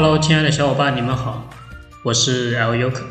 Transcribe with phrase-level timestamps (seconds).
[0.00, 1.50] Hello，亲爱的小伙伴，你们好，
[2.04, 3.02] 我是 L U K。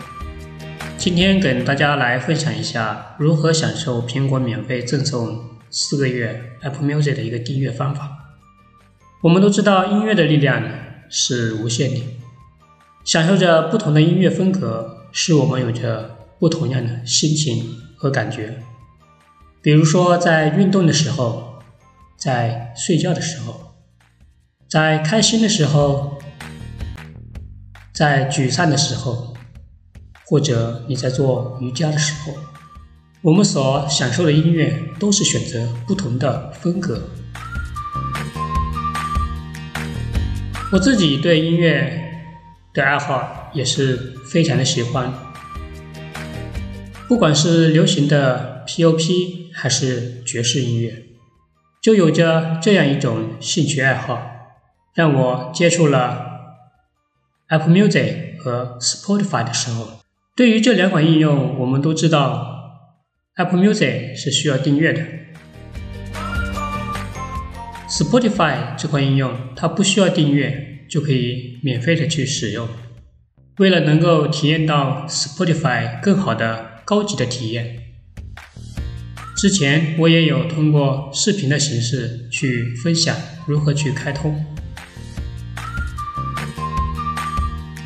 [0.97, 8.37] 今天跟大家来分享一下如何享受苹果免费赠送四个月 Apple Music 的一个订阅方法。
[9.21, 10.63] 我们都知道音乐的力量
[11.09, 12.01] 是无限的，
[13.03, 18.63] 享受着不同的音乐风格，使我们有着不同样的心情和感觉。
[19.61, 21.59] 比如说，在运动的时候，
[22.15, 23.73] 在睡觉的时候，
[24.69, 26.16] 在开心的时候。
[27.97, 29.33] 在沮丧的时候，
[30.23, 32.37] 或者你在做瑜伽的时候，
[33.23, 37.09] 我们所享受的音乐都是选择不同的风格。
[40.71, 42.21] 我自己对音乐
[42.71, 45.11] 的爱好也是非常的喜欢，
[47.07, 51.03] 不管是流行的 P.O.P 还是爵士音乐，
[51.81, 54.21] 就有着这样一种兴趣爱好，
[54.93, 56.26] 让我接触了。
[57.49, 60.01] Apple Music 和 Spotify 的时候，
[60.35, 62.91] 对于这两款应用，我们都知道
[63.35, 65.01] ，Apple Music 是需要订阅的
[67.89, 72.67] ，Spotify 这款应用它不需要订阅就可以免费的去使用。
[73.59, 77.79] 为了能够体验到 Spotify 更好的高级的体验，
[79.37, 84.45] 之前我也有通过视频的形式去分享如何去开通。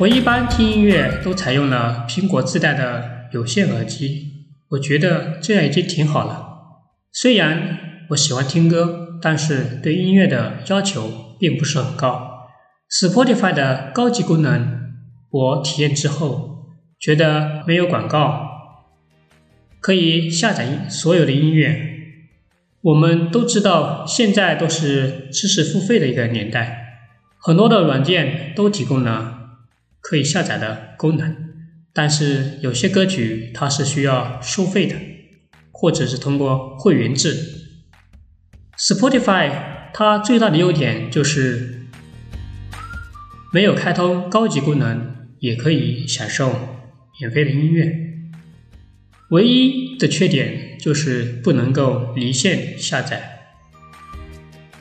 [0.01, 6.79] 我一般听音乐都采用了苹果自带的有线耳机，我觉得这样已经挺好了。
[7.11, 7.77] 虽然
[8.09, 12.47] 我喜欢听歌，但是对音乐的要求并不是很高。
[12.89, 14.91] Spotify 的高级功能，
[15.29, 16.65] 我体验之后
[16.99, 18.47] 觉得没有广告，
[19.79, 21.79] 可以下载所有的音乐。
[22.81, 27.03] 我们都知道，现在都是知识付费的一个年代，
[27.37, 29.37] 很多的软件都提供了。
[30.01, 31.35] 可以下载的功能，
[31.93, 34.95] 但是有些歌曲它是需要收费的，
[35.71, 37.37] 或者是通过会员制。
[38.77, 39.51] Spotify
[39.93, 41.85] 它最大的优点就是
[43.53, 46.51] 没有开通高级功能，也可以享受
[47.19, 47.95] 免费的音乐。
[49.29, 53.53] 唯一的缺点就是不能够离线下载。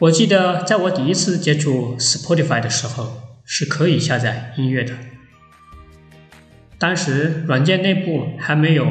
[0.00, 3.28] 我记得在我第一次接触 Spotify 的时候。
[3.52, 4.94] 是可以下载音乐的。
[6.80, 8.86] 当时软件内部还没有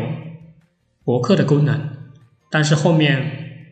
[1.04, 1.90] 博客的功能，
[2.52, 3.72] 但是后面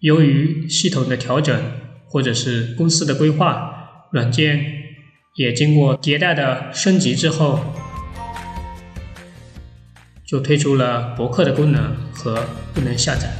[0.00, 1.58] 由于系统的调整
[2.06, 4.66] 或者是公司的规划，软件
[5.36, 7.58] 也经过迭代的升级之后，
[10.26, 13.30] 就推出了博客的功能和不能下载。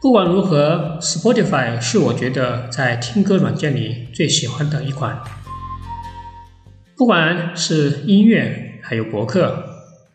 [0.00, 5.20] 不管如何，Spotify 是我觉得在听歌软件里最喜欢的一款。
[6.96, 9.64] 不管是音乐还有博客，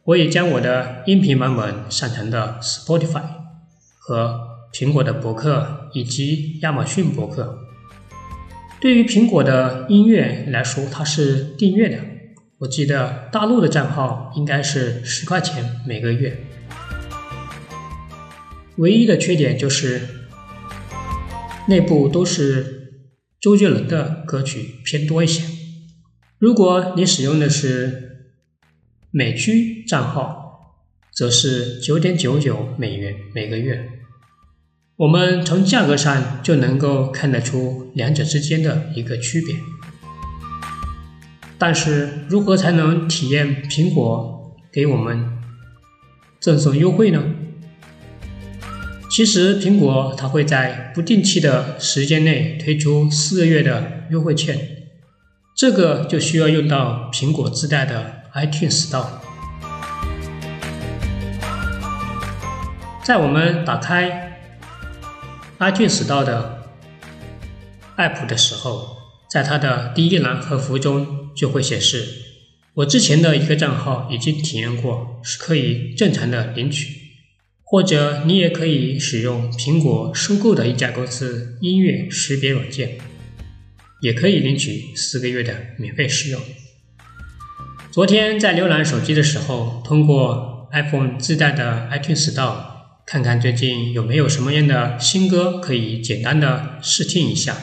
[0.06, 3.24] 我也将我的音频版本上传到 Spotify
[4.00, 4.40] 和
[4.74, 7.60] 苹果的博客以及亚马逊博客。
[8.80, 11.98] 对于苹果的音乐来说，它是订阅的。
[12.60, 16.46] 我记得大陆的账号应该是十块钱每个月。
[18.78, 20.02] 唯一的缺点就是
[21.68, 22.94] 内部都是
[23.42, 25.44] 周杰伦的歌曲偏多一些。
[26.40, 28.30] 如果你使用的是
[29.12, 33.90] 美区账号，则是九点九九美元每个月。
[34.96, 39.54] 我们从价格上就能够看得出两者之间的一个区别。
[41.58, 45.40] 但是如何才能体验苹果给我们
[46.40, 47.22] 赠送优惠呢？
[49.12, 54.79] 其实，苹果它会在不定期的时间内推出四个月的优惠券，
[55.60, 59.10] 这个就需要用到苹果自带的 iTunes Store。
[63.04, 64.40] 在我们打开
[65.60, 66.64] iTunes Store 的
[67.98, 72.06] App 的时候，在它的第一栏和服务中就会显示，
[72.76, 76.96] 我之前的一个账号已经体验过，是可以正常的领取。
[77.66, 82.98] 或者你也可以使用苹果收购的一家公司音乐识别软件，
[84.02, 86.42] 也可以领取四个月的免费试用。
[87.92, 92.56] 昨天在浏览手机的时候，通过 iPhone 自带的 iTunes Store
[93.06, 97.58] 看看最近有没有什么样的新歌可以简单的试听一下。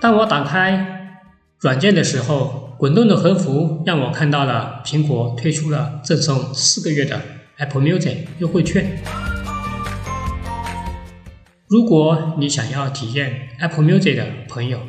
[0.00, 1.22] 当我打开
[1.60, 7.20] 软件的时候，滚动的横幅让我看到了苹果推出了赠送四个月的
[7.56, 9.02] Apple Music 优惠券。
[11.68, 14.80] 如果你想要体验 Apple Music 的朋友，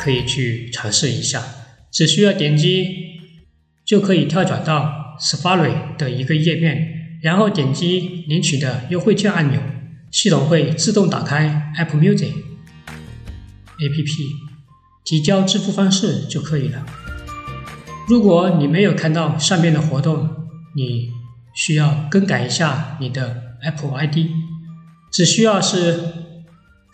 [0.00, 1.42] 可以去尝试一下。
[1.92, 2.86] 只需要点击
[3.84, 9.60] 就可以跳转到 Safari 的一个页面，然后点击领取的优惠券按钮，
[10.10, 12.32] 系统会自动打开 Apple Music
[13.78, 14.16] APP，
[15.04, 16.84] 提交支付方式就可以了。
[18.08, 20.28] 如果你没有看到上面的活动，
[20.74, 21.10] 你
[21.54, 24.30] 需要更改一下你的 Apple ID，
[25.10, 25.98] 只需要是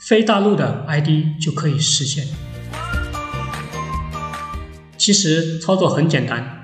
[0.08, 2.26] 非大陆的 ID 就可以实现。
[4.96, 6.62] 其实操作很简单。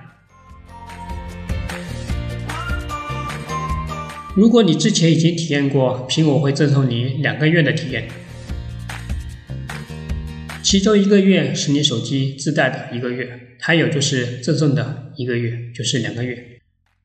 [4.34, 8.08] 如果你之前已经体验过，苹果会赠送你两个月的体验，
[10.62, 16.49] 其中一个月是你手机自带的一个月，还有就是赠送的一个月，就是两个月。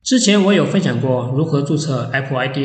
[0.06, 2.58] 之前我有分享过如何注册 Apple ID，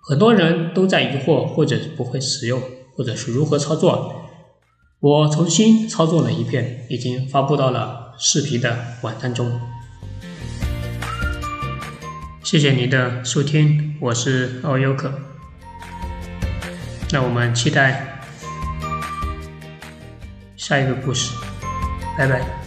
[0.00, 2.62] 很多人都在疑惑或者不会使用，
[2.94, 4.14] 或者是如何操作。
[5.00, 8.14] 我重新操作了一遍，已经发布到了。
[8.18, 9.60] 视频的网站中，
[12.42, 15.12] 谢谢你的收听，我是奥优可。
[17.12, 18.22] 那我们期待
[20.56, 21.34] 下一个故事，
[22.16, 22.65] 拜拜。